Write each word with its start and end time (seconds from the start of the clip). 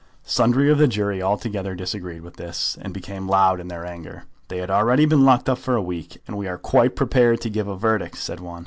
Sundry 0.23 0.71
of 0.71 0.79
the 0.79 0.87
jury 0.87 1.21
altogether 1.21 1.75
disagreed 1.75 2.23
with 2.23 2.37
this, 2.37 2.75
and 2.81 2.91
became 2.91 3.27
loud 3.29 3.59
in 3.59 3.67
their 3.67 3.85
anger. 3.85 4.23
They 4.47 4.57
had 4.57 4.71
already 4.71 5.05
been 5.05 5.25
locked 5.25 5.47
up 5.47 5.59
for 5.59 5.75
a 5.75 5.81
week. 5.83 6.17
"And 6.25 6.39
we 6.39 6.47
are 6.47 6.57
quite 6.57 6.95
prepared 6.95 7.39
to 7.41 7.51
give 7.51 7.67
a 7.67 7.77
verdict," 7.77 8.17
said 8.17 8.39
one. 8.39 8.59